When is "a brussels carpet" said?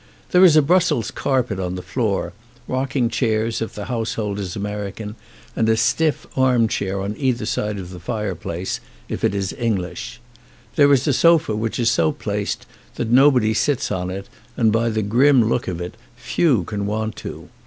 0.57-1.59